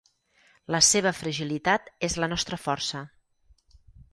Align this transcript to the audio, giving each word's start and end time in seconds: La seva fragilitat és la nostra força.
La 0.75 0.79
seva 0.87 1.11
fragilitat 1.17 1.91
és 2.09 2.17
la 2.23 2.31
nostra 2.33 2.61
força. 2.65 3.07